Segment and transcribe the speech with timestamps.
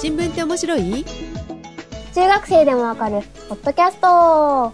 [0.00, 1.04] 新聞って面白い？
[2.14, 4.72] 中学生でもわかるポッドキャスト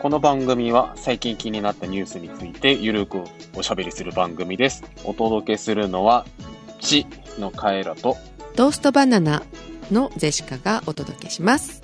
[0.00, 3.22] この番組は最近気になったニュースについてゆるく
[3.56, 4.84] おしゃべりする番組です。
[5.04, 6.26] お届けするのは、
[6.80, 7.06] ち
[7.38, 8.16] のカエラと、
[8.54, 9.42] トーストバナナ
[9.90, 11.82] のゼシカがお届けします。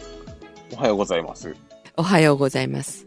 [0.73, 1.57] おはようございます。
[1.97, 3.07] おはようございます。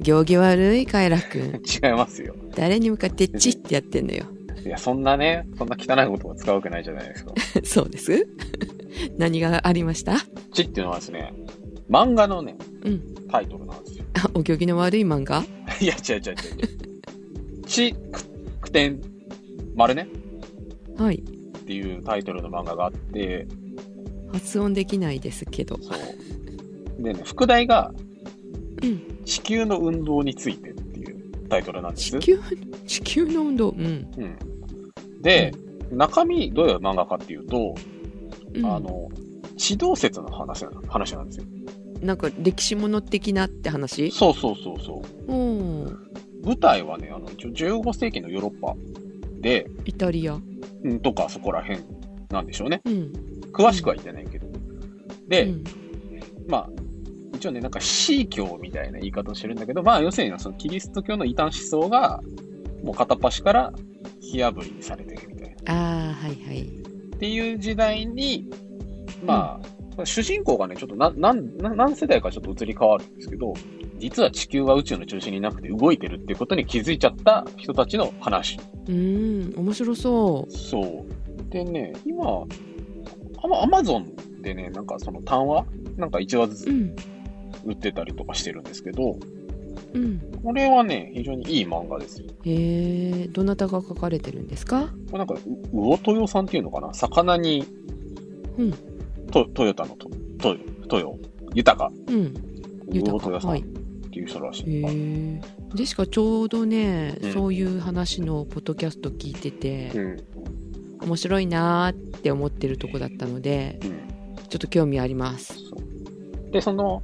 [0.00, 1.62] 行儀悪いカエラくん。
[1.64, 2.34] 違いますよ。
[2.54, 4.26] 誰に向かってチってやってんのよ。
[4.64, 7.32] いや、そんなね、そんな汚い言葉使うわけないじゃないですか。
[7.64, 8.26] そうです
[9.18, 10.16] 何がありました？
[10.52, 11.32] ちっていうのはですね、
[11.90, 13.02] 漫画のね、うん。
[13.28, 14.04] タイトルなんですよ。
[14.14, 15.44] あ、お行儀の悪い漫画？
[15.80, 16.32] いや、違う違う違う違
[17.62, 17.66] う。
[17.66, 18.24] ち、く、
[18.62, 19.00] くてん、
[19.74, 20.06] 丸ね？
[20.96, 21.16] はい。
[21.16, 23.46] っていうタイトルの漫画があって、
[24.32, 25.78] 発音できないですけど。
[25.80, 25.90] そ
[26.98, 27.02] う。
[27.02, 27.92] でね、副題が、
[28.82, 29.24] うん。
[29.24, 32.10] 地球の運動についてっていうタイトルなんです。
[32.10, 32.38] 地球、
[32.86, 33.70] 地球の運動？
[33.70, 33.84] うん。
[34.16, 34.36] うん。
[35.22, 35.52] で、
[35.90, 37.74] 中身どういう漫画かっていうと、
[38.54, 39.08] うん、あの、
[39.56, 41.44] 地動説の話な話なんですよ。
[42.00, 44.10] なんか歴史物的なって話？
[44.10, 45.32] そうそうそうそう。
[45.32, 45.84] うん。
[46.44, 48.74] 舞台はね、あの、一応15世紀のヨーロッパ
[49.40, 50.34] で、イタリア。
[50.84, 51.80] うんとかそこら辺
[52.30, 52.80] なんでしょうね。
[52.84, 53.12] うん。
[53.52, 54.46] 詳しくは言ってないけど。
[55.28, 55.64] で、うん、
[56.48, 56.68] まあ、
[57.34, 62.20] 一応ね、なんか、シー教みたいな言い方をしてるんだけど、まあ、要するに、そのキリスト教の異端思想が、
[62.82, 63.72] もう片っ端から
[64.32, 65.74] 火あぶりにされてるみたいな。
[65.74, 66.62] ああ、はいはい。
[66.62, 68.50] っていう時代に、
[69.24, 69.60] ま
[69.98, 73.52] あ、主人公がね、ちょっとな、なん、な何世代かちょっと移り変わるんですけど、
[73.98, 78.58] 実は地球は宇宙の中心になくて動いてるっていうことに気づいちゃった人たちの話。
[78.88, 81.50] うん、面白そそう。
[81.50, 82.24] でね、今、
[83.44, 86.56] アマアマゾンでね、なんかその単話なんか1話ずう。
[86.56, 86.96] つうん。
[87.64, 89.41] 売ってたりとかしてるんですけど、うん。
[90.42, 92.26] これはね、非常にいい漫画ですよ。
[92.44, 94.88] へえ、どなたが書かれてるんですか？
[95.10, 95.38] これなんか、う
[95.72, 96.92] 魚豊さんっていうのかな？
[96.94, 97.64] 魚に、
[98.58, 98.72] うん
[99.30, 100.56] と、トヨタのと、と、
[100.88, 101.18] トヨ、
[101.54, 101.92] 豊か。
[102.08, 102.34] うん。
[102.90, 103.24] 豊か。
[103.24, 103.64] 魚豊さんっはい。
[104.10, 104.82] ていう人らしへい。
[104.84, 105.40] え。
[105.74, 110.16] でしかちょうどね、うんそういう話のポッドキャスト聞いてて、うん。
[111.06, 113.98] 面白いなーって思ってるとこだったので、うん。
[114.48, 115.54] ちょっと興味あります。
[116.50, 117.02] で、その、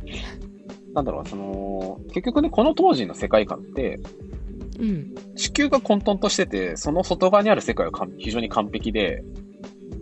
[0.99, 4.01] なんだろう、その、結局ね、この当時の世界観って、
[4.81, 5.15] うん。
[5.37, 9.23] 地球が混沌としてて、その外側にある世界は非常に完璧で、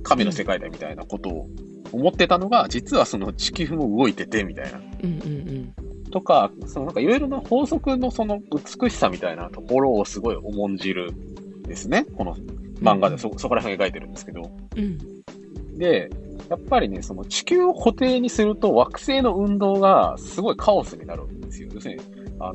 [0.03, 1.49] 神の世界だみたいなことを
[1.93, 4.79] 思ってたのが、実はその地球も動いてて、みたいな。
[4.79, 5.75] うんうん
[6.13, 8.41] とか、そのなんかいろいろな法則のその
[8.81, 12.07] 美しさみたいなところをすごい重んじるんですね。
[12.17, 12.37] この
[12.81, 14.51] 漫画でそ、そこら辺描いてるんですけど。
[14.77, 14.85] うん。
[14.85, 15.79] うん。
[15.79, 16.09] で、
[16.49, 21.69] やっぱりね、その地球を固定にすると惑星の運動がすごいカオスになるんですよ。
[21.75, 22.03] 要するに、
[22.39, 22.55] あの、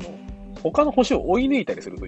[0.62, 2.06] 他の星を追い抜いたりすると、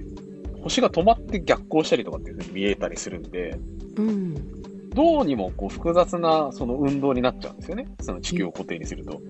[0.62, 3.58] 星が止まって逆行したりとかっていう風に見えたりするんで、
[3.96, 4.34] うん。
[4.90, 7.88] どうにもこう複雑なその運動になっちゃうんですよね。
[8.00, 9.20] その地球を固定にすると。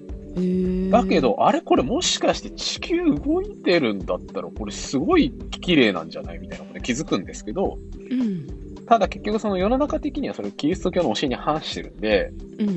[0.90, 5.30] だけ、ど、あれこれもしかして地球動いてるんだったら、これすごい
[5.60, 6.38] 綺麗なんじゃない？
[6.38, 7.78] みたいなことに気づくんですけど、
[8.10, 8.46] うん。
[8.86, 12.72] ただ結局その世の中的にはそれキリスト教の教えに反してるんで、うんう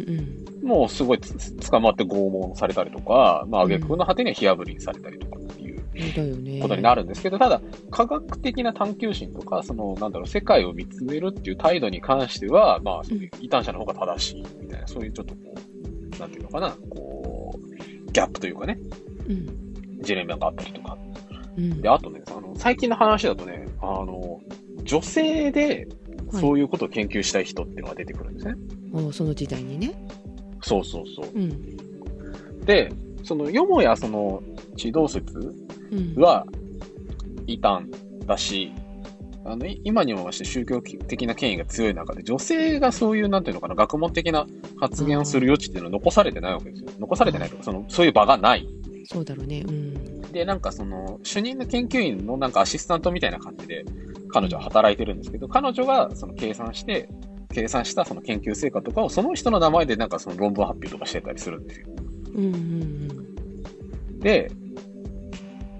[0.66, 0.68] ん。
[0.68, 5.78] もうすごい捕まって拷問されたりとか、まあ挙句の果てには火あぶりにされたりとかっていう。
[6.62, 7.60] ことになるんですけど、ただ
[7.90, 15.40] 科学的な探求心とか、そのなんだろう、世界を見つめるっていう態度に関しては、まあそういう異端者の方が正しいみたいな、そういうちょっとこ
[16.16, 18.78] う、なんていうのかな、こう、ギャップというかね、
[19.28, 20.02] うん。
[20.04, 20.98] ジレンマがあったりとか。
[21.58, 21.82] うん。
[21.82, 24.40] で、あとね、あの、最近の話だとね、あの、
[24.84, 25.88] 女性で
[26.32, 28.56] そういうことを研究したい人っていうのが出てくるんですね。
[28.94, 29.94] おその時代にね。
[30.62, 31.32] そうそうそう。
[31.34, 32.66] うん。
[32.66, 32.92] で、
[33.24, 34.42] その、よもやその、
[34.76, 35.38] 地動説
[35.92, 36.16] うん。
[36.22, 36.46] は
[37.48, 37.86] 異端
[38.26, 38.72] だし、
[39.46, 44.46] あの、い今にもまして宗教的な権威が強い中で、女性がそういう、なんていうのかな、学問的な
[44.80, 46.90] 発言をする余地っていうのは残されてないわけですよ。
[47.00, 48.68] 残されてないとか、その、そういう場がない。
[49.06, 49.64] そうだろうね。
[49.66, 50.17] うん。
[50.32, 53.86] で、なんかその、主任の研究員のなんかアシスタントみたいな感じで、
[54.30, 57.10] 彼女は働いてるんですけど、彼女がその計算して、
[57.54, 61.88] 計算したその研究成果とかをその人の名前でなんかその論文発表とかしてたりするんですよ。
[62.36, 63.28] うんうん
[64.20, 64.52] で、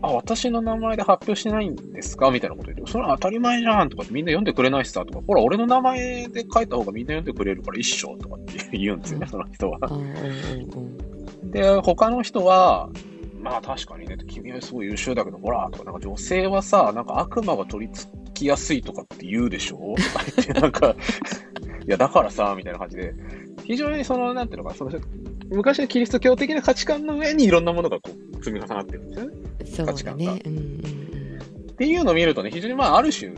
[0.02, 10.14] あ、私の名前で発表してないんですかみたいなこと言って、それは当たり前じゃんとかってみんな読んでくれないしさとか、ほら、俺の名前で書いた方がみんな読んでくれるから一緒とかって言うんですよね、その人はうんうん
[11.44, 11.52] うん。
[11.52, 12.90] で、他の人は、
[13.40, 19.78] まあ確かにね、君はすごい優秀だけど、ほら、とか、なんか女性はさ、なんか悪魔が取り付きやすいとかって言うでしょ？
[19.78, 20.96] とか言って、なんか、
[21.86, 23.14] いや、だからさ、みたいな感じで、
[23.64, 24.92] 非常にその、なんていうのかな、その、
[25.50, 29.38] 昔のキリスト教的な価値観の上にいろんなものがこう積み重なってるんですよね。
[29.66, 30.32] そう価値観が。
[30.34, 30.82] うんうん。
[31.72, 33.32] っていうのを見るとね、非常にまあ、ある種、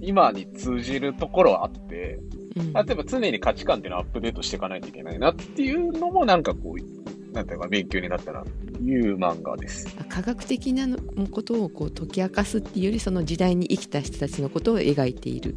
[0.00, 2.18] 今に通じるところはあって、
[2.56, 2.72] うん。
[2.72, 6.95] 例えば常に価値観っていうのをアップデートしていかないといけないなっていうのもなんかこう、
[7.36, 8.48] なんていうか勉強になったなと
[8.80, 9.94] いう漫画です。
[10.08, 10.98] 科学的なの
[11.30, 15.54] ことをこう解き明かすっていうよりその時代に生きた人たちのことを描いている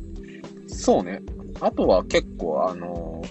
[0.67, 1.21] そうね。
[1.61, 3.23] あとは結構あの、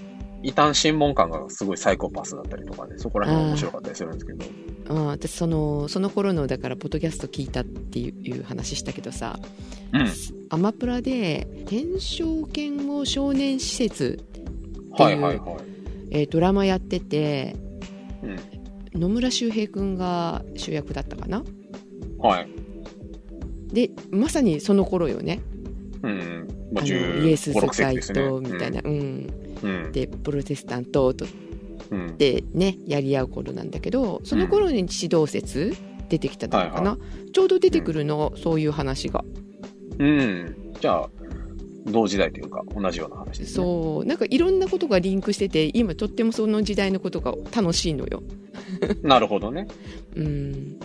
[0.42, 4.44] 異端審問官がすごいサイコパスだったりとかね、そこら辺面白かったりするんですけど。
[4.88, 9.38] あー私そのその頃のだからポッドキャスト聞いたっていういう話したけどさ
[9.92, 10.08] うん。
[10.48, 14.24] アマプラで「天正犬を少年施設
[14.92, 15.56] はいはいはい。」
[16.10, 17.54] えードラマやってて
[18.94, 19.00] うん。
[19.00, 21.42] 野村周平君が主役だったかな？
[22.19, 22.48] はい。
[23.72, 25.40] でまさにその頃よね
[26.02, 26.48] うん。
[26.72, 28.14] まあ、あの15、イエス世6世紀界。
[28.14, 29.26] とみたいな、うん
[29.62, 29.92] うん。
[29.92, 31.26] でプロテスタントと
[31.90, 32.16] うん。
[32.16, 35.75] でねやり合う頃なんだけどその頃に地動説
[36.08, 37.00] 出てきたのかな、はい
[37.32, 39.22] ちょうど出てくるの、そういう話が
[39.98, 40.72] うん。
[40.80, 41.10] じゃあ、
[41.90, 43.46] 同時代というか、同じような話ですね。
[43.55, 44.06] そう。
[44.06, 48.23] なんかいろんなことがリンクしてて今とってもその時代のことが楽しいのよ。
[49.02, 49.67] なるほどね。
[50.17, 50.79] うん。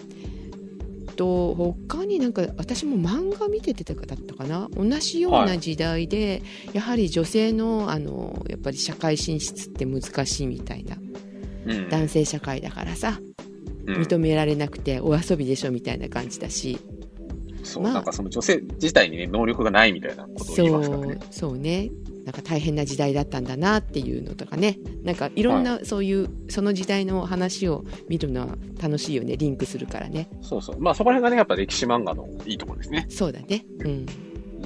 [1.15, 4.69] と他になんか私も漫画見ててだったかな？
[4.75, 6.41] 同じような時代で、
[6.73, 10.97] やはり女性のあのやっぱり社会進出って難しいみたいな。
[11.65, 11.89] うん。
[11.89, 13.19] 男性社会だからさ
[13.85, 13.95] うん。
[14.01, 16.79] 認められなくてお遊びでしょみたいな感じだし、
[17.63, 17.93] そう、まあ。
[17.93, 21.19] なんかその女性自体にね、能力がないみたいなことをそ言いますからうね。
[21.31, 21.91] そうね。
[22.25, 24.79] なんか大変な時代だったんだなっていうのとかね。
[25.03, 29.35] なんかいろんなそういう、その時代の話を見るのは楽しいよね。
[29.35, 30.29] リンクするからね。
[30.41, 30.79] そうそう。
[30.79, 33.05] まあそこら辺がね、やっぱ歴史漫画のいいところですね。
[33.09, 33.65] そうだね。
[33.79, 34.05] うん。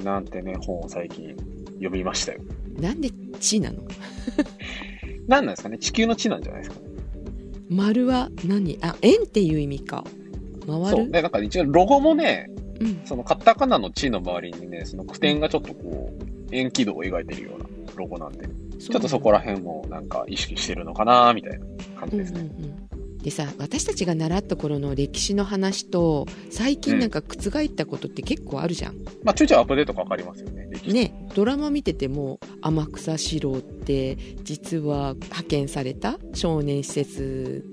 [0.04, 1.34] なんてね、本を最近
[1.74, 2.40] 読みましたよ。
[2.80, 3.10] なんで
[3.40, 3.82] 地なの？
[5.26, 5.78] 何なんですかね？
[5.78, 6.86] 地球の地なんじゃないですかね。
[7.68, 8.78] 丸は何？
[8.82, 10.04] あ円っていう意味か。
[10.66, 11.06] 回そう。
[11.06, 13.00] るで、なんか一応ロゴもね、うん。
[13.04, 17.66] そのカタカナの地の周りにね、その句点がちょっとこう、円軌道を描いてるような
[17.96, 18.48] ロゴなんで、
[18.78, 21.66] ちょっとそこら辺もなんか意識してるのかなみたいな
[22.00, 22.40] 感じですね。
[22.40, 22.88] うんうんうん。
[23.22, 30.68] でさ私たちが習った頃の歴史の話と最近なんか覆ったことって結構あるじゃん、まあちょいちょいアップデートかかりますよね。
[30.86, 31.28] ね。
[31.34, 37.64] ドラマ見てても天草四郎って実は派遣された少年施設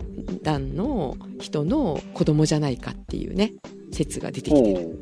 [0.42, 3.54] 団の人の子供じゃないかっていうね
[3.96, 5.00] 説が出てきてる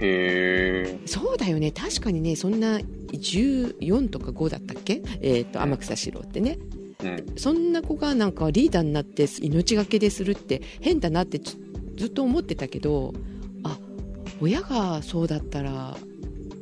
[0.00, 0.98] へえ。
[1.06, 5.02] そうだよね確かにねそんな14とか5だったっけ？
[5.22, 6.58] えっ、と天草四郎ってね
[7.02, 7.26] うん。
[7.36, 11.56] そんな子がなんかリーダーになって命がけでするって変だなってず
[11.96, 13.14] ずっと思ってたけど
[13.64, 13.78] あ
[14.40, 15.96] 親がそうだったら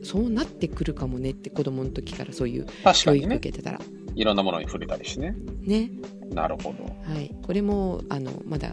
[0.05, 2.67] そうなってくるかもねって子供の時からそういう
[3.03, 3.39] 教育受。
[3.41, 3.81] けてたら
[4.15, 5.37] いろんなものに触れたりしてね。
[5.63, 5.91] ね
[6.31, 6.85] なるほど。
[7.13, 8.73] はいこれもあのまだ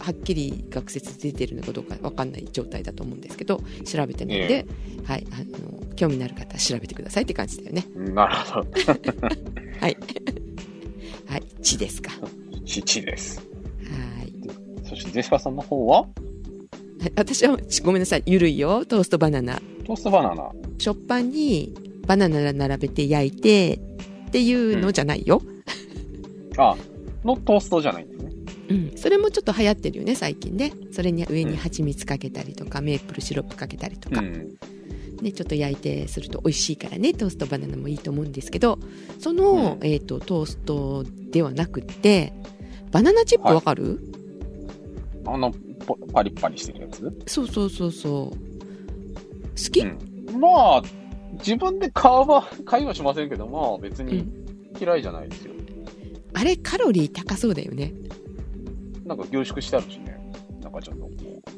[0.00, 4.66] はっきり学説出てるのかどうかわかんない状態だと思うんですけど調べてないので、
[5.04, 7.84] はいあの興味のある方は調べてくださいって感じだよね。
[7.94, 8.68] なるほど。
[9.80, 9.96] はい。
[11.28, 11.42] はい。
[11.60, 12.12] 地ですか。
[12.64, 13.38] 七です。
[13.38, 14.32] はい。
[14.88, 16.00] そして、ジェシカさんの方は？
[16.00, 16.06] は
[17.06, 17.12] い。
[17.16, 18.22] 私はちごめんなさい。
[18.24, 18.86] ゆるいよ。
[18.86, 19.60] トーストバナナ。
[19.84, 20.50] トーストバナナ。
[20.78, 21.74] 食パンに
[22.06, 23.74] バナナ並べて焼いて
[24.28, 25.42] っていうのじゃないよ、
[26.56, 26.76] あ、
[27.24, 28.32] のトーストじゃないんですね。
[28.70, 28.92] うん。
[28.96, 30.72] それもちょっと流行ってるよね最近ね。
[30.92, 34.56] それに上に蜂蜜かけたりとか、メープルシロップかけたりとか、うん。
[35.20, 37.12] ね、ちょっと焼いてすると美味しいからね。
[37.12, 38.78] トーストバナナもいいと思うんですけど
[39.18, 39.86] その、うん。
[39.86, 42.32] えー、とトーストではなくって
[42.90, 44.00] バナナチップわかる、
[45.26, 45.52] あの、
[45.86, 47.12] ポパリッパリしてるやつ？
[47.26, 48.36] そうそうそうそう。
[48.36, 50.40] 好き、うん。
[50.40, 50.82] まあ、
[51.34, 54.40] 自分で買は、 買いはしませんけど、まあ別にうん。
[54.80, 55.52] 嫌いじゃないですよ。
[56.32, 57.92] あれカロリー高そうだよね
[59.10, 60.16] なんか凝縮してあるしね。
[60.62, 61.10] なんかちょっとこ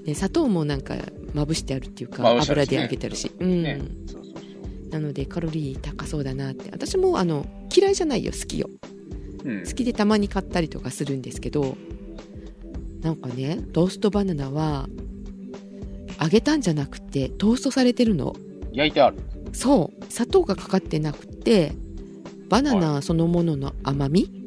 [0.07, 0.95] ね砂糖もなんか
[1.35, 3.79] まぶしてあるっていうかね油で揚げてあるし、うう、ん、ね。
[4.07, 4.89] そうそうそう。
[4.91, 7.45] なのでカロリー高そうだなって私もあの
[7.75, 8.71] 嫌いじゃないよ好きよ
[9.45, 9.73] うん好。
[9.73, 11.77] きでたまに買ったりとかするんですけど
[13.03, 14.89] なんかねトーストバナナは
[16.23, 18.35] 揚げたんじゃなくてトーストされてるの
[18.73, 19.19] 焼いてある。
[19.53, 21.73] そう砂糖がかかってなくて
[22.49, 24.42] バナナそのものの甘みはい。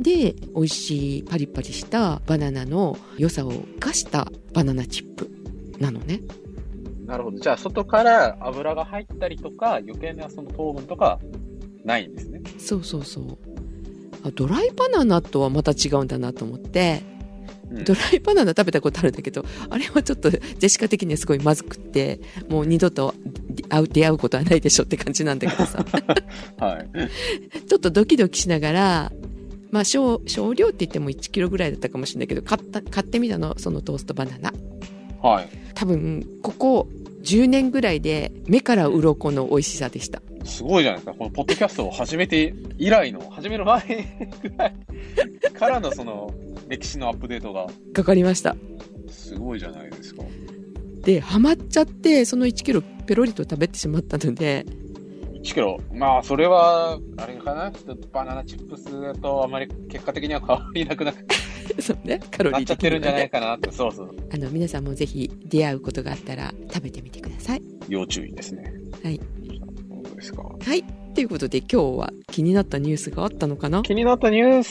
[0.00, 5.30] で美味しいパリパリしたバナナの良さを生かしたバナナチップ
[5.78, 6.20] なのね
[7.06, 7.40] なるほど。
[7.40, 11.18] じゃあ、外から油が入ったりとか、余計なその糖分とか、
[11.84, 12.40] ないんですね。
[12.58, 13.38] そうそうそう
[14.24, 17.02] あドライバナナとはまた違うんだなと思って
[17.70, 23.14] うんドライバナナ食べたことあるんだけどあれはちょっとジェシカ的にはすごいまずくってもう二度と
[23.48, 25.84] 出会う出会うことはないでしょって感じなんだけどさ
[26.58, 26.88] はい。
[27.66, 29.12] ちょっとドキドキしながら
[29.70, 34.52] まあ少少量って言っても1キロぐらいだったかもしれないけど買った買ってみたのそのトーストバナナ
[35.22, 35.48] はい。
[35.74, 36.88] 多分ここ
[37.22, 41.14] 10年ぐらいで目から鱗の美味しさでしたすごいじゃないですか。
[41.18, 43.82] このポッドキャストを始めて以来の、始める前
[44.42, 44.74] ぐらい
[45.52, 46.32] からのその
[46.68, 48.56] 歴史のアップデートがかかりました
[49.08, 50.22] すごいじゃないですか。
[51.02, 54.66] でハマっちゃってその1キロペロリと食べてしまったので
[55.40, 55.78] 1キロ。
[55.92, 57.70] まあ、それは、あれかな？
[57.70, 61.12] ちょっとバナナチップスだとあまり結果的には変わりなくな
[61.80, 63.70] そうねカロリーなっちゃってるんじゃないかなって。
[63.72, 64.16] そうそう。
[64.32, 68.72] あの皆さんもぜひ出会うことがあったら食べてみてください要注意ですね。
[69.02, 69.20] はい。
[70.04, 70.42] そうですか。
[70.42, 73.82] はいということで今日は気になったニュースがあったのかな？
[73.82, 74.62] 気になったニュー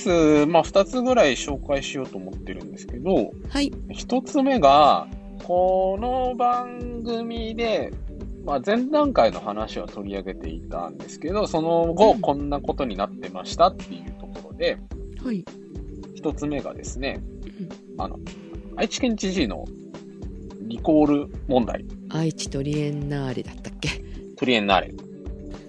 [0.44, 5.08] ス、まあ、2つぐらい紹介しようと思ってるんですけど、はい1つ目が、
[5.44, 7.92] この番組で、
[8.46, 12.22] まあ、前段階の話は取り上げていたんですけど、その後、うん。
[12.22, 14.78] こんなことになってましたっていうところで、
[15.24, 15.44] はい。
[16.16, 17.22] 1つ目がですね、
[17.98, 18.02] うん。
[18.02, 18.20] あの、
[18.76, 19.66] 愛知県知事の
[20.62, 23.90] リコール問題、愛知トリエンナーレだったっけ？
[24.38, 24.94] トリエンナーレ。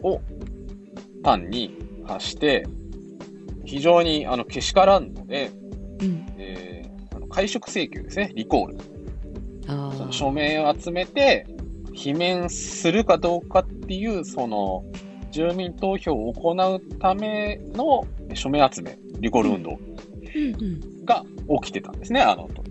[0.03, 0.21] を
[1.23, 2.67] 単に発して、
[3.65, 5.51] 非常にあのけしからんので、
[6.01, 6.27] うん。
[6.39, 8.77] えーあの解職請求ですね、リコール。
[9.67, 11.47] ああその署名を集めて、
[11.95, 14.85] 罷免するかどうかっていう、その、
[15.31, 19.79] 住民投票を行うための署名集め、リコール運動
[21.05, 21.25] が
[21.63, 22.65] 起きてたんですね、あの後。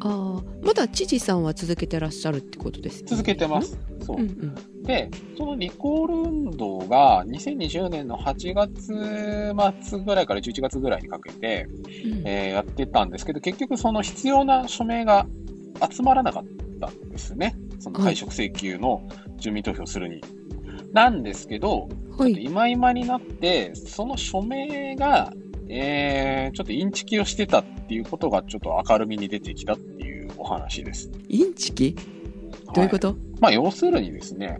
[0.00, 3.78] ああまだ知事さんは続けてらっしゃるってことですよね続けてます。
[4.04, 4.26] そううんう。
[4.26, 9.54] んで、そのリコール運動が2020年の8月
[9.88, 11.66] 末ぐらいから11月ぐらいにかけて、
[12.04, 15.26] うんえーやってたんですけど、結局その必要な署名が
[15.90, 16.44] 集まらなかっ
[16.80, 17.54] たんですね。
[17.78, 19.06] その解職請求の
[19.38, 20.22] 住民投票するに。
[20.92, 25.32] なんですけど、はい今今になって、その署名が、
[25.68, 31.10] えー、ちょっとインチキをしてたっていうことがちょっと明るみに出てきたっていうお話です。
[31.28, 31.96] インチキ？
[32.74, 34.58] どういうこと、まあ、要するにですね、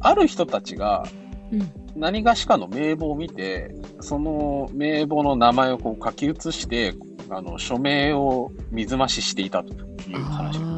[0.00, 1.06] ある人たちが
[1.52, 6.94] うん何がしかの名簿を見て、その名簿の名前をこう書き写して、
[7.30, 10.58] あの、署名を水増ししていたという話。
[10.58, 10.75] ああ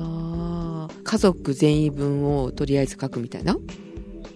[1.09, 3.57] 家族全員分をとりあえず書くみたいな？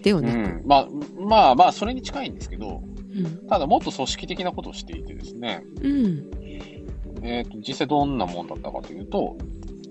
[0.01, 0.63] ではうなく、ん。
[0.65, 0.87] まあ、
[1.19, 2.81] まあまあ、それに近いんですけど、
[3.15, 6.31] うんただもっと組織的なことをしていてですね、うん
[7.21, 9.37] えっ、と、実際どんなもんだったかというと、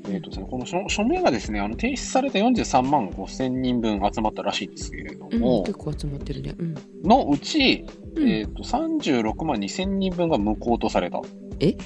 [0.08, 6.74] えっ、とですね、この署署名がですね、あの、提出された43万5千人分集まったらしいんですけれどうん、も、結構集まってるねうん、
[7.04, 7.86] のうち、
[8.16, 11.20] うんえっ、と、36万2千人分が無効とされた。
[11.60, 11.76] え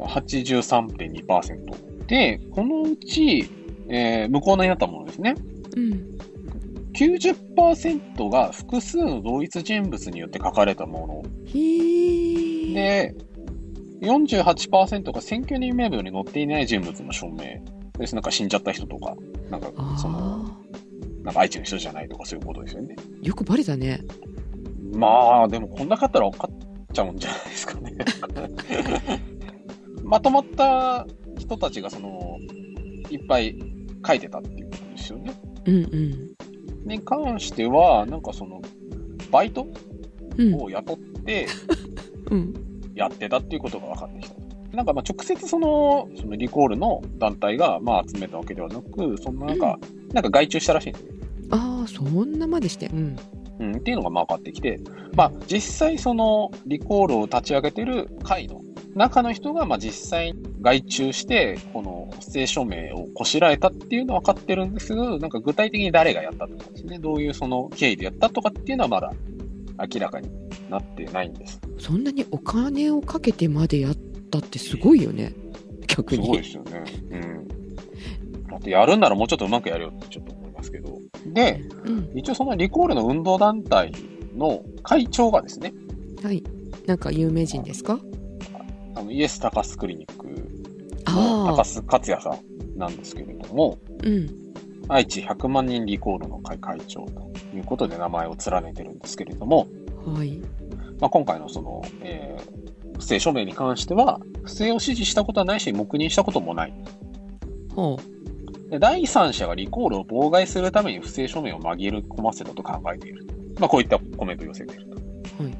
[0.00, 2.06] ?83.2%。
[2.06, 3.48] で、このうち、
[3.88, 5.34] えー無効になったものですね。
[5.76, 6.16] うん
[6.96, 11.52] 90%が複数の同一人物によって書かれたもの。
[11.52, 13.14] で、
[14.00, 17.62] 48%が選挙人名簿に載っていない人物の署名。
[17.98, 18.14] です。
[18.14, 19.14] なんか死んじゃった人とか、
[19.50, 20.58] なんか、その、あ
[21.22, 22.94] なんか愛知の人じゃないとかそういうことですよね。
[23.22, 24.00] ーよくバレたね
[24.92, 26.56] まあ、でもこんなかったら分かっ
[26.92, 27.92] ちゃうんじゃないですかね。
[30.04, 31.06] まとまった
[31.38, 32.38] 人たちが、その、
[33.10, 33.56] いっぱい
[34.06, 35.32] 書いてたっていうことですよね。
[35.66, 36.88] うんうん。
[36.88, 38.62] に関しては、なんかその、
[39.30, 39.66] バイト
[40.36, 40.54] うん。
[40.54, 41.46] を雇って
[42.30, 42.54] うん。
[42.94, 44.36] やってたっていうことが分かってきた。
[44.76, 49.78] なんかまあ直接その、そのリコールの団体がまあ集めたわけではなく、そのなんか、
[50.12, 51.10] なんか外注したらしいんですね。
[51.50, 52.86] ああそんなまでして。
[52.86, 53.16] うん。
[53.58, 54.80] うん、っていうのがまあ分かってきて、
[55.14, 58.60] まあ実際そのリコールを立ち上げてる会の
[58.94, 64.88] 中の人がまあ実際外注して、この不正署名をこしらえたっていうのは分かってるんです。
[64.88, 69.12] けど、なんか具体的に誰がやったとかですね、どういうその経緯でやったとかっていうのはまだ
[69.78, 70.30] 明らかに
[70.70, 71.60] なってないんです。
[71.78, 73.96] そんなにお金をかけてまでやっ
[74.30, 75.34] たってすごいよね。
[75.86, 76.84] 逆すにごいですよね。
[77.10, 77.48] うん。
[78.48, 80.98] だってやるんならもうちょっとうまくやるよってちょっと思いますけど。
[81.26, 82.10] で、うん。
[82.14, 83.92] 一応そのリコールの運動団体
[84.34, 85.74] の会長がですね、
[86.22, 86.42] はい。
[86.86, 88.00] なんか有名人ですか？
[88.94, 90.15] あのイエス・タカスクリニック
[91.06, 94.30] 高須克也さんなんですけれども、うん
[94.88, 99.66] 愛知100万人リコールの会会長ということで名前を連ねてるんですけれども、
[100.06, 100.38] はい
[101.00, 102.66] まあ、今回のその、えー
[102.98, 106.74] 不正署名に関しては、不正を指示したことはないし、黙認したこともない。
[107.74, 107.98] ほ
[108.70, 113.26] で第三者がリコールを妨害するために不正署名を紛れ込ませたと考えている。
[113.60, 114.96] まあ、こういったコメントを寄せていると。
[115.40, 115.54] うはい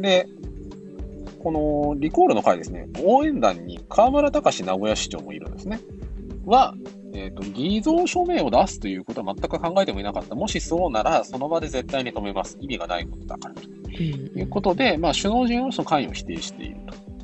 [0.00, 0.28] で、
[1.42, 5.80] このリコールの会ですね、応援団に河村隆名古屋市長もいるんですね。
[6.44, 6.74] は、
[7.12, 10.34] えっ、と、偽造署名を出すということは全く考えてもいなかった。
[10.34, 12.56] もしそうなら、その場で絶対に止めます。
[12.60, 13.54] 意味がないことだから。
[13.54, 16.76] とうんいうことで、まあ、首脳陣はその関与を否定している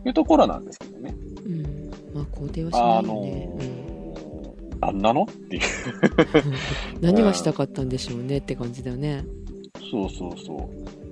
[0.03, 1.15] というところなんですけどね。
[1.45, 5.23] うんまあ肯定はしないよあのね、ー何なの？
[5.25, 5.63] っていう。
[7.01, 9.25] 何がしたかったんでしょうねって感じだよね。
[9.91, 11.04] そうそうそう。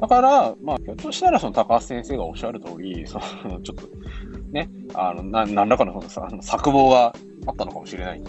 [0.00, 3.88] だから、まあ、ひょっとしたら、その高橋先生がおっしゃる通り、その、ちょっと、
[4.52, 7.14] ね、あの、な何らかのそのさ、あの策謀が
[7.46, 8.22] あったのかもしれない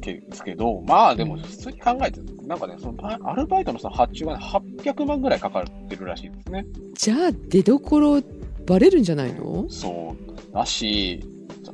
[0.00, 6.66] けですけど、まあ、でも、普通に考えて、なんかね、その、バアルバイトのその発注が、ね、800万ぐらいかかってるらしいんですね。
[6.94, 8.20] じゃあ出どころ
[8.66, 9.66] バレるんじゃないの？
[9.68, 10.14] そ
[10.50, 10.54] う。
[10.54, 11.24] だし、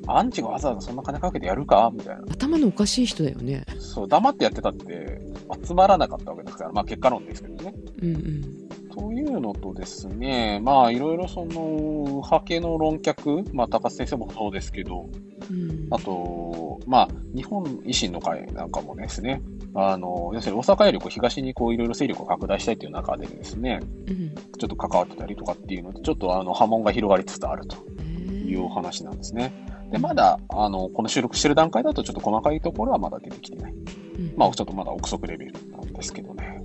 [0.06, 1.90] アンチがわざわざそんな金かけてやるか？
[1.92, 2.22] みたいな。
[2.30, 3.64] 頭のおかしい人だよね。
[3.78, 5.20] そう、黙ってやってたって、
[5.66, 7.74] 集まらなかったわけですから、まあ結果論ですけどね。
[8.02, 8.57] うんうん。
[8.98, 11.60] というのとですね、まあいろいろその、
[12.04, 15.08] 右派系の論客、まあ高須先生もそうですけど、
[15.50, 19.40] うんあと、まあ日本維新の会なんかもですね、
[19.74, 29.52] あの、要するに大阪よりこう東にこういろいろ勢力を拡大したいという中でですね、うんちょっと関わってたりとかっていうので、ちょっとあの波紋が広がりつつあるというお話なんですね。
[29.92, 33.72] で、まだ、あの、この収録してる段階だとちょっと細かいところはまだ出てきてない。
[33.72, 36.62] うんまあ、ちょっとまだ憶測レベルなんですけどね。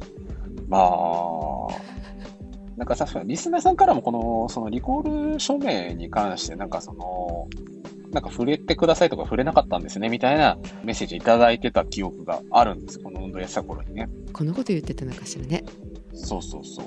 [0.68, 0.82] まあ、
[2.78, 7.48] なんか確かにリスナーさんからもこの、そのリコール署名に関して、なんかその、
[8.12, 13.00] なんか触れてくださいとか触れなかったんですね、みたいなメッセージいただいてた記憶があるんです。
[13.00, 14.08] この運動やってた頃にね。
[14.32, 15.64] こんなこと言ってたのかしらね。
[16.14, 16.86] そうそうそう。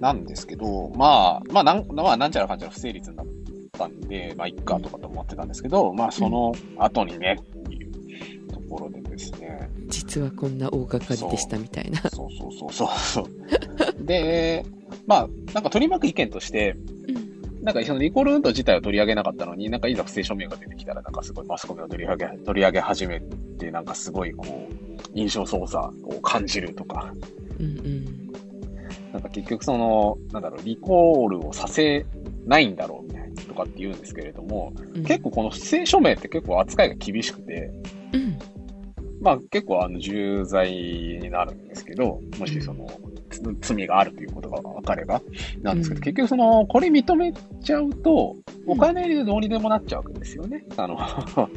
[0.00, 3.26] なんですけど、まあ、まあ、なん、まあ、なんちゃらかんちゃら不成立になっ
[3.72, 12.00] たんで、まあ、いっかとかと思ってたんですけど、まあ、その後にね、っていうところでですね、実はこんな大掛かりでしたみたいな。
[12.10, 14.04] そうそうそうそうそう。
[14.04, 14.64] で、
[15.10, 16.76] まあ、なんか取り巻く意見として、
[17.08, 17.30] うん
[17.62, 24.74] なんかそのリコール運動自体を取り上げなかったのに、なんかいざ不正署名が出てきたら、なんかすごいマスコミを取り上げ、取り上げ始めて、なんかすごいこう、
[25.12, 27.12] 印象操作を感じるとか、
[27.58, 28.04] うんうん。
[29.12, 32.06] なんか結局その、なんだろう、リコールをさせ
[32.46, 37.70] ないんだろうみたいなとかって言うんですけれども、うん結構この不正署名って結構扱いが厳しくて、
[38.14, 38.38] うん。
[39.20, 43.19] まあ結構あの重罪になるんですけど、もしその、つ
[43.60, 45.22] 罪があるということが分かれば、
[45.62, 46.02] なんですけど、うん。
[46.02, 47.32] 結局その、これ認め
[47.62, 48.72] ちゃうと、うん。
[48.72, 50.64] お金でどうにでもなっちゃうわけですよね。
[50.76, 50.98] あの、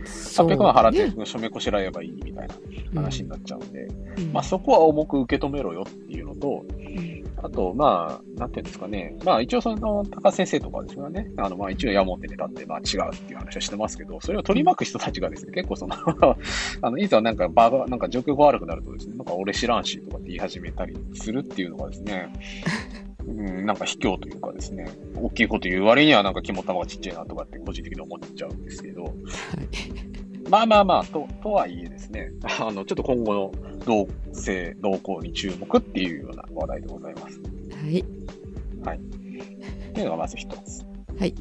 [0.05, 0.47] そう。
[0.47, 4.33] 800万払っねて署名こしらえばいいみたいな話になっちゃうんで、うん。
[4.33, 7.12] まあそこは重く受け止めろよっていうのと、うん
[7.43, 9.17] あと、まあ、なんていうんですかね。
[9.25, 11.29] まあ、一応その、高先生とかですよね。
[11.37, 15.95] あの、まあ、一応矢面に立って、まあ、違うっていう話はしてますけど、それを取り巻く人たちがですね、結構その、
[16.81, 22.31] あの、いざなんか場が、なんか状況が悪くなるとですね、なんか俺知らんしとかって言い始めたりするっていうのがですね、
[23.27, 24.87] うん、なんか卑怯というかですね、
[25.21, 29.13] 大きいこと言う割にはなんか肝玉がちっちゃいなとかって個人的に思っちゃうんですけど、
[30.49, 33.51] まあまあまあ、と、とはいえですね、 あの、ちょっと今後の
[33.85, 37.41] 動静、動向に注目っていうような話題でございます。
[38.83, 38.97] はい。
[38.97, 39.01] っ
[39.93, 40.85] ていうのがまず一つ。
[41.17, 41.33] はい。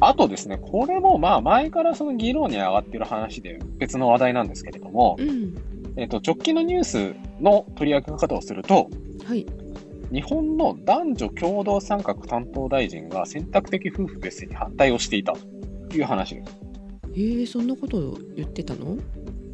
[0.00, 5.54] あとですね、これもまあ前からその議論に上がってる話で別の話題なんですけれども、うん。
[5.96, 8.88] えっと、直近のニュースの取り上げ方をすると、
[9.24, 9.44] はい。
[10.12, 15.34] 日本の男女共同参画担当大臣が選択的夫婦別姓に反対をしていた
[15.90, 16.67] という話です。
[17.18, 18.96] えー、そんなことを言ってたの？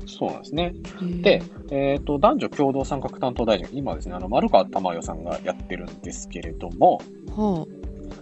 [0.07, 0.75] そうなんですね。
[0.75, 7.01] えーで、えっ、と、男女共同参画担当大臣、今ですね、あの、丸川珠代さんがやってるんですけれども、
[7.35, 7.67] は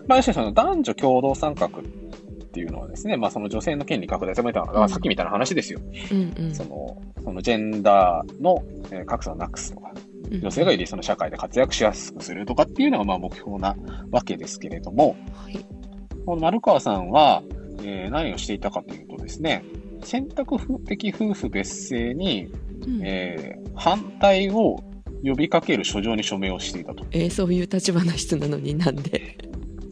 [0.06, 1.70] まあ、要するにその男女共同参画っ
[2.52, 5.80] ていうのはですね、まあ、その女性の権利拡大された、だからさっきみたいな話ですよ。
[5.82, 6.14] あ。
[6.14, 6.54] うんうん。
[6.54, 9.92] その、そのジェンダーのえー格差をなくすとか、
[10.30, 13.74] 女性がよりその社会で活躍しやすくするとかっていうのがまあ目標な
[14.12, 15.64] わけですけれども、はい。
[16.24, 17.42] この丸川さんは、
[17.84, 19.64] えー何をしていたかというとですね、
[20.02, 22.46] 選択的夫婦別姓に、
[22.86, 24.84] うんえー反対を
[25.24, 27.06] 呼びかける書状に署名をしていたと。
[27.12, 29.38] えーそういう立場の人なのになんで。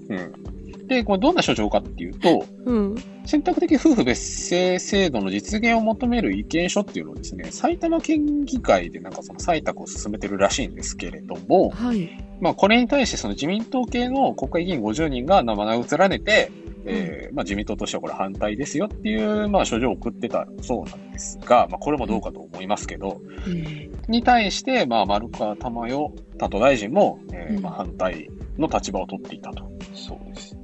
[0.09, 0.87] うん。
[0.89, 2.97] で、これどんな書状かっていうと、うん。
[3.25, 12.11] 選択的夫婦別姓制度の実現を求める意見書っていうのをですね、埼玉県議会でなんかその採択を進めてるらしいんですけれども、はい。
[12.41, 16.51] まあこれに対してその自民党系の国会議員50人が名前を連ねて、
[16.85, 23.93] えーまあ自民党としてはこれ反対ですよっていう、まあ書状を送ってたそうなんですが、まあこれもどうかと思いますけど、うん。
[24.09, 29.71] に対して、まあ丸川珠代担当大臣も、えーうんまあ反対の立場を取っていたと。
[29.95, 30.57] そうです。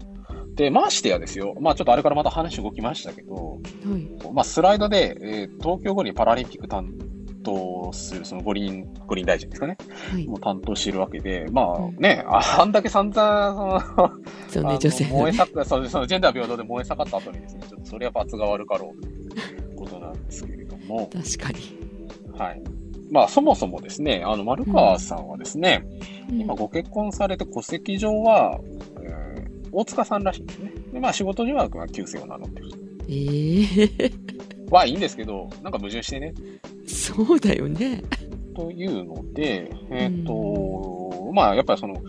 [0.55, 1.55] で、ましてやですよ。
[1.61, 4.33] まあちょっとあれからまた話動きましたけど、はい。
[4.33, 6.95] まあ、スライドで、えー東京五輪パラリンピック担
[7.47, 9.77] 当する、その五輪、五輪大臣ですかね。
[10.13, 10.27] はい。
[10.27, 14.11] もう担当しているわけで、まあうんね、ああんだけ散々、その、
[14.49, 15.17] そうね、女性のね。
[15.21, 22.39] 燃え盛そうそのジェンダー平等で燃え盛った後にですね、ちょっとそれは罰が悪かろうということなんですけれども、確かに。
[22.39, 22.63] はい。
[23.11, 25.87] まあ、そもそもですね、あの、丸川さんはですね、
[26.31, 28.59] うん今ご結婚されて戸籍上は、
[29.03, 29.27] えー
[29.73, 30.73] 大塚さんらしいんですね。
[30.93, 32.71] で、まあ、仕事上はまあ旧姓を名乗ってる。
[33.09, 34.13] ええ
[34.71, 36.35] はいいんですけど、なんか矛盾してね。
[36.87, 38.03] そうだよね。
[38.55, 42.03] というので、えっ、と、まあ、やっぱりその、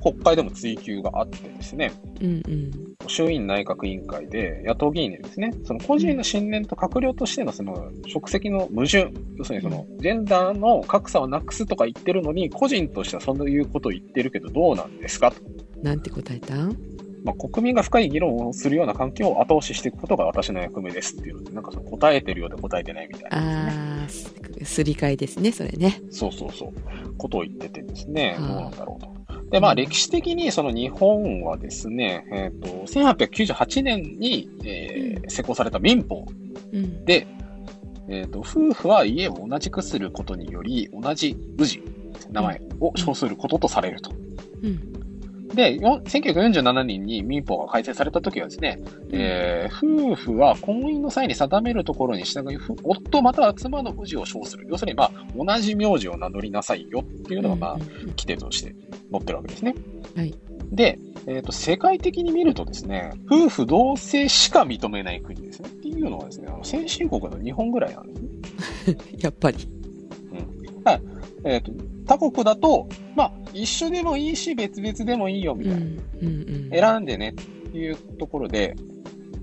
[0.00, 2.70] 国会でも追及があってですね、うんうん。
[3.08, 15.36] 衆院内閣委員会で野党議員にですね、その個人の信念と閣僚としてのその職責の矛盾、要するにそのジェンダーの格差をなくすとか言ってるのに、個人としてはそういうことを言ってるけどどうなんですかと。
[15.82, 16.54] なんて答えた？
[16.56, 26.00] んまあ、国民が深い議論をするような環境を後押ししていくことが私の役目ですっていうので、なんかその答えてるようで答えてないみたいな、ああ、すすり替えですね、それね。
[26.10, 29.18] そうそうそう、ことを言っててですね、はあどうなんだろうと。
[29.50, 36.24] で、まあ歴史的にその日本はですね、えっ、と、1898年に、えー施行された民法
[36.72, 37.04] うん。
[37.04, 37.26] で、
[38.08, 41.82] えっ、と、夫婦は家を同じくすることにより、同じ氏、
[42.30, 44.10] 名前を称することとされると。
[44.62, 45.07] うん。
[45.54, 48.80] で、よ1947年に民法が改正されたときはですね、
[49.12, 54.66] えー夫婦は婚姻の際に定めるところに従い、ふ夫または妻の氏を称する。
[54.68, 58.74] 要するに、まあ、同じ名字を名乗りなさいよっていうのが、まあうん、うん規定として
[59.10, 59.74] 載ってるわけですね。
[60.16, 60.34] はい。
[60.72, 65.68] で、えっ、と、世界的に見るとですね、夫婦同姓しか認めない国ですね。
[65.68, 68.22] っていうのはですね、あの先進国の日本ぐらいなんです
[68.92, 68.98] ね。
[69.20, 69.56] やっぱり。
[71.48, 71.72] えっ、と、
[72.06, 75.78] 他国だと、まあ、一緒でもいいし、別々でもいいよ、みたいな。
[75.78, 75.96] うん。
[76.22, 76.70] うん。
[76.70, 78.76] 選んでねっていうところで、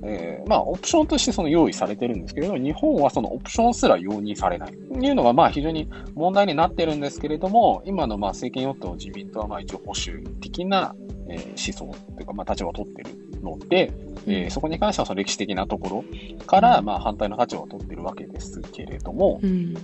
[0.07, 10.95] えーまあ、オプションとしてその用意されてるんですけれども、日本はそのオプションすら容認されないというのが、まあ、非常に問題になってるんですけれども、今のまあ政権与党自民党はまあ一応保守的な、
[11.27, 13.09] えー思想というか、まあ、立場を取ってる
[13.41, 13.91] ので、
[14.27, 16.03] えーそこに関してはその歴史的なとこ
[16.37, 19.75] ろから、まあ、反対の立場を取ってるわけですけれども、うん。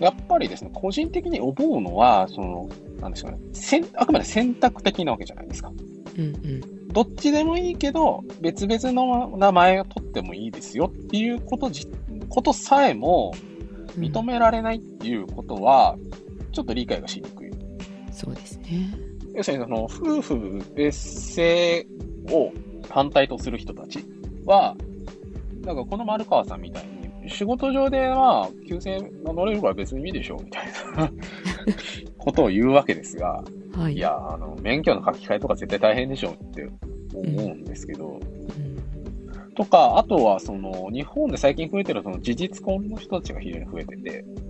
[0.00, 2.68] やっぱりですね、個人的に思うのは、その、
[3.00, 5.72] なんでしょうね、せんあくまで選択的なわけじゃないですか。
[6.16, 6.24] うん。
[6.24, 6.88] うん。
[6.88, 11.88] どっちでもいいけど、別々の名前を取ってもいいですよっていうことじ、
[12.28, 13.34] ことさえも
[13.98, 15.96] 認められないっていうことは、
[16.52, 17.50] ちょっと理解がしにくい。
[18.12, 18.94] そうですね。
[19.34, 21.86] 要するに、その、夫婦別姓
[22.30, 22.52] を
[22.88, 24.04] 反対とする人たち
[24.44, 24.76] は、
[25.64, 26.93] なんかこの丸川さんみたいに、
[27.28, 31.10] 仕事上でまあ、旧姓が乗れるから別にいいでしょ、みたいな
[32.18, 33.42] ことを言うわけですが、
[33.76, 33.94] はい。
[33.94, 36.68] いや、あの、免許の書き換えとか絶対大変でしょって
[37.14, 39.54] 思うんですけど、うん。
[39.54, 44.43] とか、あとは、その、日本で最近増えてるその事実婚の人たちが非常に増えてて、うん。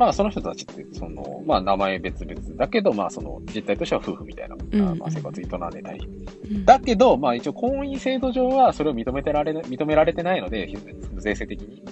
[0.00, 6.08] まあ、その人たちって、その、まあ、名前別々だけど、まあ、その、実態としては夫婦みたいな、うんあまあ、生活営んでたり。
[6.50, 6.64] うん。
[6.64, 10.72] だけど、まあ、一応、婚姻制度上は、それを認めてられな、認められてないので、
[11.18, 11.84] 税制的に、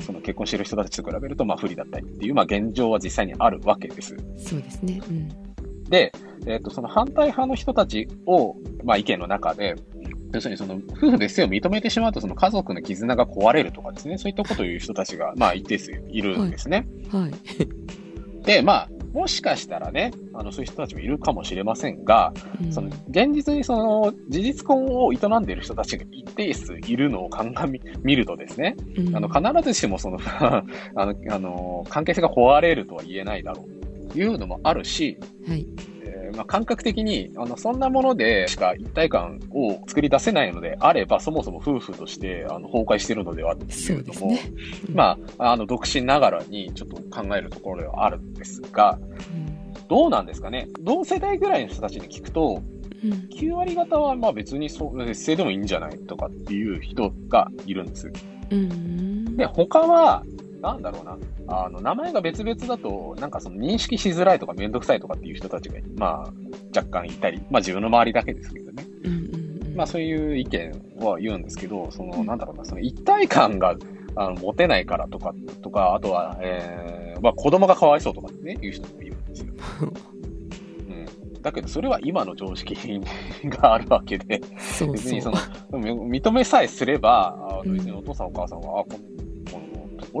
[0.00, 4.14] その結婚している人たちと比べると、まあ、不利だったりっていう、まあ、現状は実際にあるわけです。
[4.36, 5.00] そうですね。
[5.08, 5.28] うん。
[5.88, 6.12] で、
[6.46, 9.76] えっ、と、その反対派の人たちを、まあ意見の中で、
[10.36, 16.86] 要するにその夫婦別姓を認めてしまうとその家族の絆が壊れるとかですね、そういったことを言う人たちが、まあ一定数いるんですね。
[17.10, 17.32] はい。
[18.44, 30.62] で、まあ、もしかしたらね、あの、そういう人たちもいるかもしれませんが、うんその、現実にその、事実婚を営んでいる人たちが一定数いるのを鑑み、見るとですね、うんあの、必ずしもその、 あ
[30.94, 33.64] の、あの、関係性が壊れるとは言えないだろ
[34.08, 35.18] うというのもあるし、
[35.48, 35.66] はい。
[36.26, 44.40] えーまあ、感覚的に、あの、そんなものでしか一体感を作り出せないのであれば、そもそも夫婦として、あの、崩壊しているのではっていそううのも、ね。
[44.92, 49.56] まあ、あの、独身ながらにちょっと考えるところではあるんですが、うん
[49.88, 50.66] どうなんですかね？
[50.80, 52.60] 同世代ぐらいの人たちに聞くと、
[53.04, 53.10] うん。
[53.32, 55.96] 9割方はまあ別にそう、劣勢でもいいんじゃない？
[55.96, 58.10] とかっていう人がいるんです。
[58.50, 59.36] うん。
[59.36, 60.24] で、他は、
[60.66, 61.16] なんだろうな。
[61.46, 66.32] あの、名前が別々だと、なんかその認識しづらいとかめんどくさいとかっていう人たちが、まあ、
[66.76, 68.84] 若干いたり、まあ自分の周りだけですけどね。
[69.76, 73.76] まあそういう意見は言うんですけど、その、うんなんだろうな、その一体感が、
[74.16, 79.52] あの、持てないからとか、とか、あとは、えー、まあ子供がかわいそうとかね、言う人もいるんですよ。
[80.88, 81.42] うん。
[81.42, 82.74] だけど、それは今の常識
[83.50, 84.40] があるわけで、
[84.92, 85.38] 別にそうの、
[86.08, 88.98] 認めさえすれば、別にお父さんお母さんは、あ、こ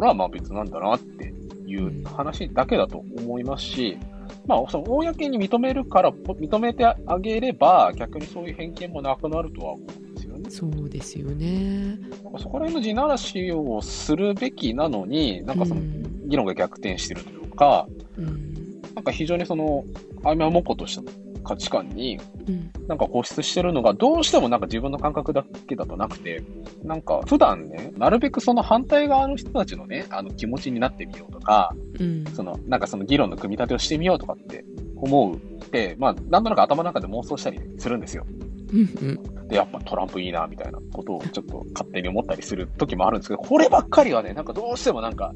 [0.00, 1.34] ろはまあ別なんだなって
[1.66, 3.98] いう話だけだと思いますし、
[4.46, 10.50] まあ、その、公に認めるから、認めてあげれば、逆にそういう偏見もなくなるとは思うんですよね。
[10.50, 11.98] そうですよね。
[12.24, 17.86] なんかそこら辺の地ならしをするべきなのに、なんかそのう、ん議論が逆転してるというか、
[18.18, 18.56] うん
[18.94, 19.84] なんか非常にその、
[20.24, 21.02] あいまもことした
[21.46, 26.42] 価値観に、うんなんか固執してるのが、どうしてもなんか自分の感覚だけだとなくて、
[26.84, 38.24] なんか普段ね、なるべくその反対側の人たちのね、あの気持ちになってみようとか、うんその、なんかその議論の組み立てをしてみようとかって思うって、まあ、なんとなく頭の中で妄想したりするんですよ。
[38.72, 39.48] うんうん。
[39.48, 45.34] で、やっぱトランプいいな、みたいなことをちょっと勝手に思ったりする時もあるんですけど、こればっかりはね、なんかどうしてもなんか、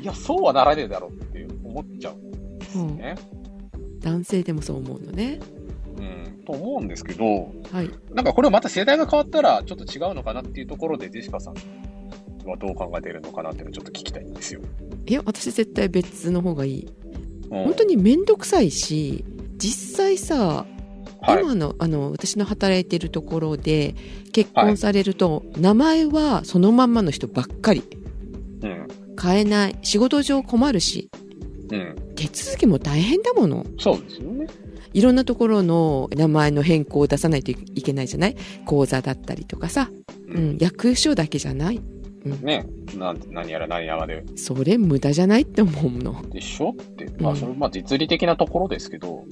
[0.00, 3.14] いや、そうはならねえだろうって思っちゃうんですよね。
[4.00, 5.40] 男性でもそう思うのね。
[5.98, 7.90] うん、と思うんですけど、はい。
[8.12, 11.54] なんかこれまた世代が変わったらちょっと違うのかなっていうところで、ジェシカさん
[12.48, 14.60] はどう考えているのかなっていうのをちょっと聞きたいんですよ。
[15.06, 16.86] いや、私絶対別の方がいい。
[16.86, 16.90] うん
[17.50, 19.24] 本当に面倒くさいし、
[19.56, 20.66] 実際さ、
[21.20, 21.42] はい。
[21.42, 23.94] 今のあの私の働いてるところで
[24.32, 27.82] 結婚されると、名前はそのまんまの人ばっかり
[28.62, 28.88] うん。
[29.20, 31.10] 変えない仕事上困るし
[31.70, 31.96] うん。
[32.28, 33.64] 手続きも大変だもの。
[33.78, 34.46] そうですよね。
[34.92, 38.36] いろんなところの名前の変更を出さないといけないじゃない？
[38.66, 39.88] 口座だったりとかさ、
[40.28, 41.80] ううん、役所だけじゃない？
[42.42, 42.66] ね。
[42.98, 44.24] なん何やら何やらで。
[44.36, 46.70] それ無駄じゃないって思うの、でしょ？
[46.70, 49.24] って、まあ、うんそれ、まあ、実利的なところですけど、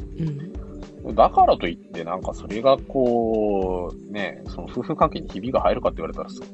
[1.04, 6.44] うん、だからといって、なんかそれがこう、ね、その夫婦関係にひびが入るかって言われたら、そそ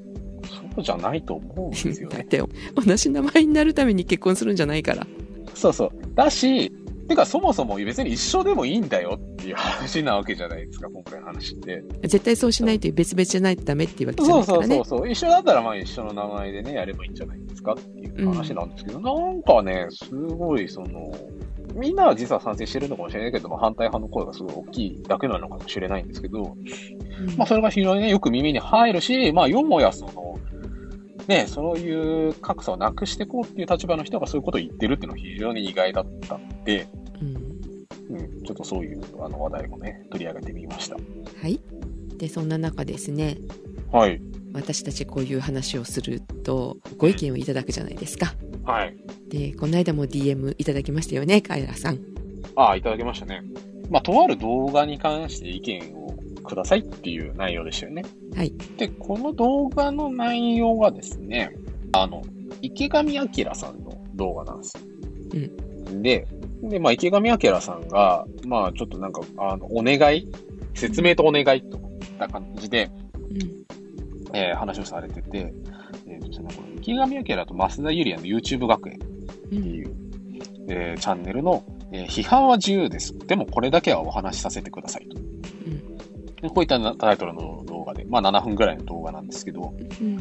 [0.78, 2.24] うじゃないと思うんですよ だっね。
[2.26, 2.38] て
[2.74, 5.06] 同じ名前になるために結婚するんじゃないから
[5.54, 5.90] そうそう。
[6.14, 6.72] だし、
[7.08, 11.84] てかそもそも別に一緒でもいいんだよっていう話なわけじゃないですか、今回の話って。
[12.02, 15.10] 絶対そうしないという別々じゃないとダメっていうわけじゃそうないからねそうそうそう。
[15.10, 21.14] 一緒だったらまあ一緒の名前でね、やればいいんじゃないですかっていう話なんですけど、なんかね、すごいその、
[21.74, 30.33] みんなは実は賛成してるのかもしれないけども、反対派の声がすごい大きいだけなのかもしれないんですけど、うんまあそれが非常にね、よく耳に入るし、まあよもやその、
[31.28, 36.88] ね、そういう格差をなくしていこうっていう立場の人がそういうことを言ってるっていうのは非常に意外だったんで、
[37.20, 40.96] うんうん、ちょっとそういうあの話題もね、取り上げてみました。
[40.96, 41.60] はい。
[42.18, 43.38] で、そんな中ですね、
[43.90, 44.20] はい。
[44.52, 48.34] 私たちこういう話をすると、ご意見をいただくじゃないですか。
[48.64, 48.96] はい。
[49.28, 51.98] で、この間も DM いただきましたよね、カエラさん。
[52.56, 53.42] ああ、いただきましたね。
[53.90, 56.03] まあ、とある動画に関して意見を
[56.44, 58.04] くださいっていう内容でしたよね。
[58.36, 58.52] はい。
[58.78, 61.50] で、この動画の内容がですね、
[61.92, 62.22] あの、
[62.62, 64.74] 池上彰さんの動画なんです。
[65.88, 66.02] うん。
[66.02, 66.26] で、
[66.62, 70.28] で、まあ、池上彰さんが、まあ、ちょっとなんか、あの、お願い
[70.74, 71.62] 説明とお願いといっ
[72.18, 72.90] た感じで、
[73.30, 73.64] うん。
[74.36, 75.52] えー話をされてて、
[76.06, 79.64] えーとね、この池上彰と増田ゆりやの YouTube 学園うってん。
[79.64, 79.94] いう、
[80.68, 83.16] えーチャンネルの、えー批判は自由です。
[83.26, 85.16] でもこれだけはお話しさせてくださいと。
[86.50, 90.16] こういったタイトルの動画で、まあ7分ぐらいの動画なんですけど、うん。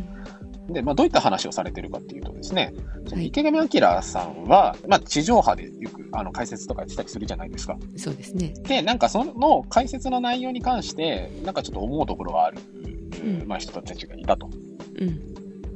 [0.74, 2.74] で、まあどういった話をされてるかっていうとですね、
[3.12, 7.78] はい池上彰さんは、まあ地上波でよくあの解説とかしたりするじゃないですか。
[7.98, 8.54] そうですね。
[8.64, 12.60] で、なんかその解説の内容に関して、なんかちょっと思うところがある、
[13.24, 14.50] うんまあ人たちがいたと。
[15.00, 15.20] うん。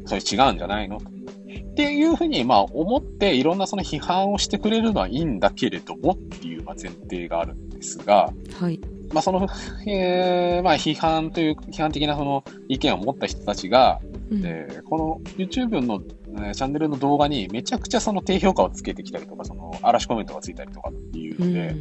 [0.06, 0.98] それ違うんじゃないの？
[0.98, 8.80] っていうふうに、まあ思っていろんなその批判をしてくれるのはいいんだけれどもっていうまあ前提があるんですが、はい。
[9.14, 9.48] まあその、
[9.88, 14.46] えーまあ批判という、批判的なその意見を持った人たちが、うん。
[14.46, 16.02] えーこの YouTube の、
[16.40, 21.76] えーチャンネルの動画にめちゃくちゃその低評価をつけてきたりとか、その嵐コメントがついたりとかっていううんので、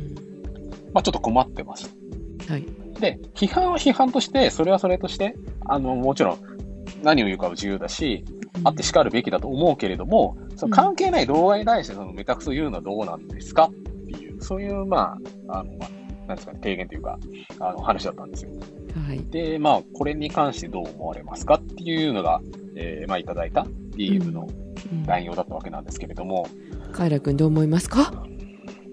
[0.93, 1.95] まあちょっと困ってます。
[2.49, 2.65] はい。
[3.01, 5.37] で、批判は批判として、それはそれとして、
[5.67, 6.39] あの、もちろん
[7.03, 8.25] 何を言うかは自由だし、
[8.65, 13.73] あって叱るべきだと思うけれども、その関係ない動画に対してそのメタクソ言うのはどうなんですかっ
[14.07, 15.89] ていう、そういう、まあ、あの、まあ、
[16.27, 17.19] なんですかね、提言というか、
[17.61, 18.51] あの、話だったんですよ。
[19.07, 19.25] はい。
[19.31, 22.41] で、まあ、これに関してどう思われますかっていうのが、
[22.77, 24.49] えーまあ、いただいた DM の
[24.93, 26.47] うん内容だったわけなんですけれども、
[26.93, 28.25] カエラ君どう思いますか？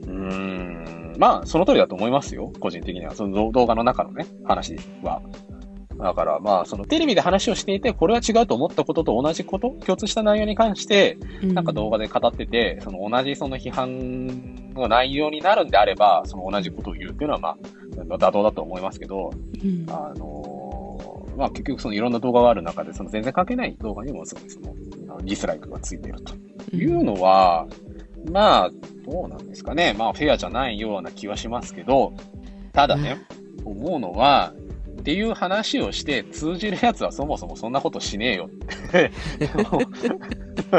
[0.03, 3.13] うーん、まあ、その通りだと思いますよ、個人的には。
[3.13, 5.21] その動画の中のね、話は。
[5.97, 17.57] だから、まあ、そのテレビで話をしていて、これは違うと思ったことと同じこと、共通した内容に関して、なんか動画で語ってて、その同じその批判の内容になるんであれば、その同じことを言うっていうのは、ま
[18.09, 19.31] あ、妥当だと思いますけど、
[19.63, 19.85] うん。
[19.89, 20.83] あのー
[21.37, 24.75] まあ結局そのいろんな動画がある中で、その全然関係ない動画にもすごいその
[25.23, 26.35] ディスライクがついてると
[26.75, 27.67] いうのは、
[28.31, 28.69] まあ、
[29.05, 29.95] どうなんですかね。
[29.97, 32.13] まあフェアじゃないような気はしますけど、
[32.71, 33.17] ただね、
[33.65, 34.53] 思うのは、
[35.03, 39.11] っていう話をして通じるやつはそもそもそんなことしねえよって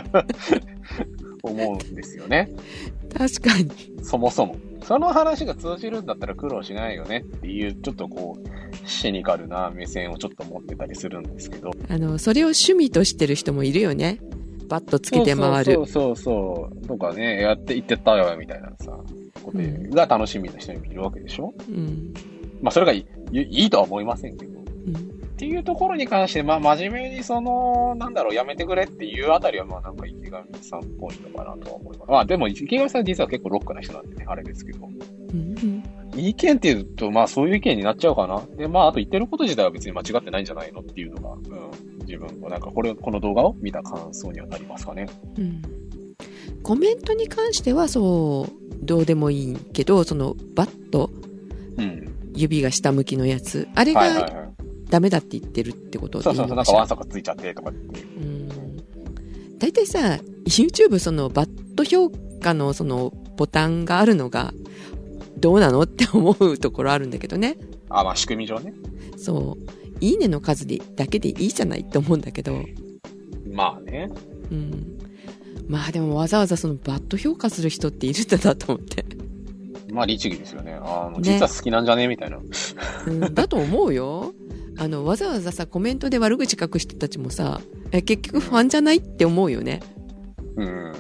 [1.43, 2.51] 思うんですよね。
[3.17, 3.71] 確かに。
[4.03, 4.57] そもそも。
[4.83, 11.71] その話が通じるんだったら苦労しないよねっていう、ちょっとこう、シニカルな目線をちょっと持ってたりするんですけど。
[11.91, 14.19] あの、それを趣味としてる人もいるよね。
[14.69, 15.75] バットつけて回る。
[15.75, 16.87] そうそうそう。
[16.87, 18.99] とかね、やって、言ってたよ、みたいなさ、
[19.43, 21.53] ことうんが楽しみな人もいるわけでしょ？
[21.69, 22.15] うん。
[22.63, 24.53] まあ、それがいいいいとは思いませんけど。
[24.59, 24.95] うん。
[24.97, 32.11] っていうところに関して、まあ、真面目にその、なんだろう、やめてくれっていうあたりは、まあ、なんか池上さんっぽいのかなとは思います。
[32.11, 34.89] まあ、でも池上さん実は結構ロックな人なんでね、あれですけど。
[35.33, 35.83] うん。
[36.17, 38.41] 意見っていうと、まあそういう意見になっちゃうかな。
[38.57, 45.07] で、まああと言ってること自体は別に間違ってないんじゃないのっていうのが、うん、自分はなんかこれ、この動画を見た感想にはなりますかね。
[45.37, 45.63] うん。
[46.63, 51.11] コメントに関してはそう、どうでもいいけど、そのバット、
[51.79, 52.14] うん。
[52.35, 54.33] 指が下向きのやつ、あれがはいはいはい。
[54.91, 56.19] ダメだって言ってるってこと？
[56.19, 56.57] でそそうそう、いういの？
[56.57, 58.07] かしらなんかワンサカついちゃってとかっていう。
[58.07, 59.59] うん。
[59.59, 64.53] 大体さ、YouTube そのバット評価のそのボタンがあるのが、
[65.39, 67.57] どうなのって思うところあるんだけどね。
[67.89, 68.75] あ、まあ仕組み上ね。
[69.17, 69.71] そう。
[70.01, 72.65] いいねの数でだけでいいじゃないって思うんだけど。
[73.51, 74.11] まあね。
[74.51, 74.99] うん。
[75.67, 79.05] まあでもわざわざそのバット評価する人っているんだなと思って。
[79.95, 80.75] まあ律儀ですよね。
[80.83, 82.09] あの、ね実は好きなんじゃね？
[82.09, 82.39] みたいな。
[83.07, 84.35] うん、だと思うよ。
[84.77, 87.61] あの、わざわざさ、コメントで悪口書く人たちもさ、
[87.93, 89.81] え結局ファンじゃないって思うよね。
[90.57, 90.93] うん。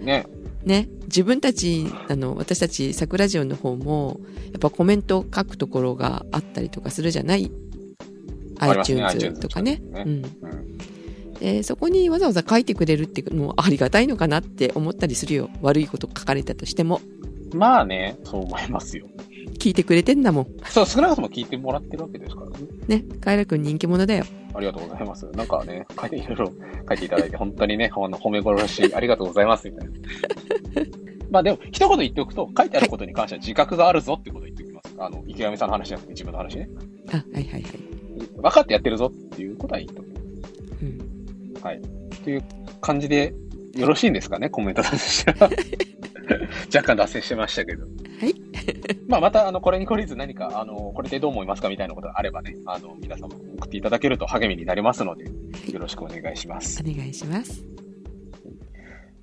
[0.00, 0.24] ね。
[0.64, 0.88] ね。
[1.06, 4.20] 自分たち、あの、私たち、桜ジオの方も、
[4.52, 7.42] やっぱコメント書くところがあったりとかするじゃない？
[7.44, 7.50] ね
[8.58, 9.82] ?iTunes iTunes とかね。
[9.92, 10.10] ねうん。
[10.10, 10.78] うん。
[11.40, 15.50] で、そこにわざわざ書いてくれるっていうのもありがたいのかなって思ったりするよ。
[15.60, 17.00] 悪いこと書かれたとしても。
[17.54, 19.06] まあね、そう思いますよ。
[19.58, 20.46] 聞いてくれてんだもん。
[20.66, 22.56] そう、少なくとも聞いてもらってるわけですからね。
[22.88, 23.04] ね。
[23.20, 24.24] カエラくん人気者だよ。
[24.54, 25.26] ありがとうございます。
[25.32, 26.52] なんかね、書いていろいろ
[26.88, 29.94] 書いていただいて、本当にね、あの褒め殺しありがとうございます、みたいな。
[31.30, 34.94] まあでも、一言言っておくと、書いてあることに関しては自覚があるぞってことを言っておきます。
[34.98, 36.68] あの、池上さんの話じゃなくて自分の話ね。
[37.12, 37.62] あ、はいはいはい。
[38.36, 40.08] 分かってやってるぞっていうことは言っておす。
[40.82, 41.62] うん。
[41.62, 41.82] はい。
[42.24, 42.44] という
[42.80, 43.34] 感じで、
[43.76, 45.50] よろしいんですかね、コメントとしては。
[46.74, 47.84] 若干脱線してましたけど。
[47.84, 48.34] はい。
[49.06, 55.24] まあ、また、あの、これに懲りず何か、あの、これでどう思いますかみたいなことがあればね、あの、皆様送っていただけると励みになりますので、
[55.72, 56.82] よろしくお願いします。
[56.82, 57.64] お願いします。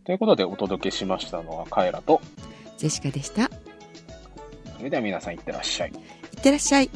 [0.05, 2.21] ということで、お届けしましたのはカエラと、
[2.77, 3.45] ジェシカでした。
[3.45, 3.49] い
[4.77, 5.91] それでは皆さんいってらっしゃい。
[5.91, 6.89] ってらっしゃい。